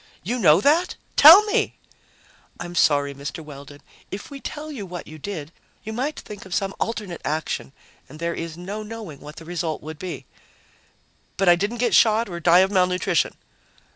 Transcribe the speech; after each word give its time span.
"You 0.23 0.39
know 0.39 0.61
that? 0.61 0.95
Tell 1.15 1.43
me!" 1.43 1.77
"I'm 2.59 2.73
sorry, 2.73 3.13
Mr. 3.13 3.45
Weldon. 3.45 3.81
If 4.09 4.31
we 4.31 4.41
tell 4.41 4.71
you 4.71 4.83
what 4.83 5.05
you 5.05 5.19
did, 5.19 5.51
you 5.83 5.93
might 5.93 6.19
think 6.19 6.43
of 6.43 6.55
some 6.55 6.73
alternate 6.79 7.21
action, 7.23 7.71
and 8.09 8.17
there 8.17 8.33
is 8.33 8.57
no 8.57 8.81
knowing 8.81 9.19
what 9.19 9.35
the 9.35 9.45
result 9.45 9.83
would 9.83 9.99
be." 9.99 10.25
"But 11.37 11.49
I 11.49 11.55
didn't 11.55 11.77
get 11.77 11.93
shot 11.93 12.29
or 12.29 12.39
die 12.39 12.61
of 12.61 12.71
malnutrition?" 12.71 13.35